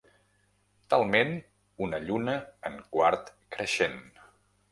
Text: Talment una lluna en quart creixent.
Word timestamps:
Talment 0.93 1.33
una 1.87 1.99
lluna 2.07 2.35
en 2.71 2.79
quart 2.95 3.31
creixent. 3.57 4.01